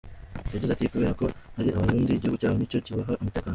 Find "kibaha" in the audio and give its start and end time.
2.85-3.13